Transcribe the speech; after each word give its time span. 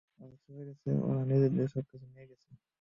ওরা 0.19 0.35
চলে 0.43 0.63
গেছে, 0.67 0.89
ওরা 1.07 1.21
নিজেদের 1.25 1.67
সবকিছু 1.73 2.05
নিয়ে 2.07 2.29
গেছে। 2.31 2.49